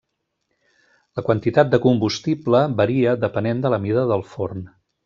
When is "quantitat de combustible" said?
1.27-2.65